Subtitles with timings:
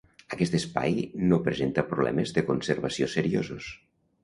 [0.35, 0.97] Aquest espai
[1.33, 3.71] no presenta problemes de conservació seriosos.